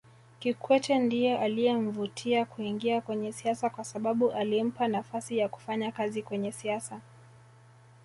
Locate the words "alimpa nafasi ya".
4.31-5.49